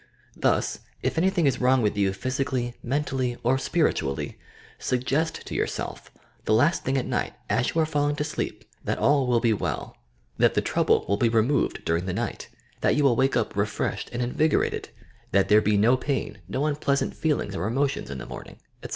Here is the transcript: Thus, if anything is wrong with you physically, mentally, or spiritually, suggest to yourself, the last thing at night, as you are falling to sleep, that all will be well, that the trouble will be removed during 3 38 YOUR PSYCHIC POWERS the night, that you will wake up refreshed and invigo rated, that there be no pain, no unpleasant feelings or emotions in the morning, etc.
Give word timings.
Thus, 0.35 0.79
if 1.03 1.15
anything 1.19 1.45
is 1.45 1.61
wrong 1.61 1.83
with 1.83 1.95
you 1.95 2.11
physically, 2.11 2.73
mentally, 2.81 3.37
or 3.43 3.59
spiritually, 3.59 4.39
suggest 4.79 5.45
to 5.45 5.53
yourself, 5.53 6.09
the 6.45 6.55
last 6.55 6.83
thing 6.83 6.97
at 6.97 7.05
night, 7.05 7.35
as 7.51 7.69
you 7.75 7.81
are 7.81 7.85
falling 7.85 8.15
to 8.15 8.23
sleep, 8.23 8.65
that 8.83 8.97
all 8.97 9.27
will 9.27 9.39
be 9.39 9.53
well, 9.53 9.95
that 10.39 10.55
the 10.55 10.61
trouble 10.61 11.05
will 11.07 11.17
be 11.17 11.29
removed 11.29 11.85
during 11.85 12.05
3 12.05 12.15
38 12.15 12.17
YOUR 12.17 12.25
PSYCHIC 12.25 12.31
POWERS 12.31 12.39
the 12.41 12.47
night, 12.47 12.81
that 12.81 12.95
you 12.97 13.03
will 13.03 13.15
wake 13.15 13.37
up 13.37 13.55
refreshed 13.55 14.09
and 14.11 14.23
invigo 14.23 14.61
rated, 14.61 14.89
that 15.33 15.49
there 15.49 15.61
be 15.61 15.77
no 15.77 15.95
pain, 15.95 16.39
no 16.47 16.65
unpleasant 16.65 17.15
feelings 17.15 17.55
or 17.55 17.67
emotions 17.67 18.09
in 18.09 18.17
the 18.17 18.25
morning, 18.25 18.55
etc. 18.81 18.89